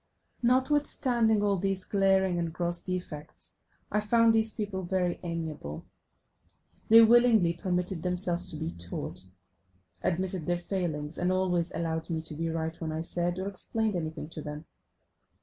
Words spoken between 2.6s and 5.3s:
defects I found these people very